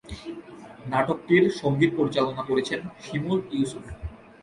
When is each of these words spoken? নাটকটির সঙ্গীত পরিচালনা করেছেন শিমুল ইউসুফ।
নাটকটির 0.91 1.43
সঙ্গীত 1.61 1.91
পরিচালনা 1.99 2.43
করেছেন 2.49 2.79
শিমুল 3.03 3.39
ইউসুফ। 3.51 3.85